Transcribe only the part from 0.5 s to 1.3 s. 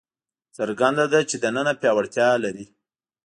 څرګنده ده